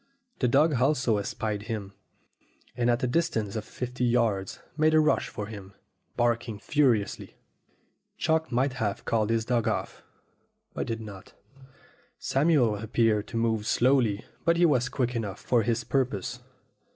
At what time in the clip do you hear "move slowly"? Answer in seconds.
13.37-14.25